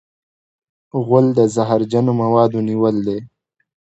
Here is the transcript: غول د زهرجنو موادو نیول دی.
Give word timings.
غول 1.05 1.25
د 1.37 1.39
زهرجنو 1.55 2.11
موادو 2.21 2.59
نیول 2.69 2.95
دی. 3.07 3.19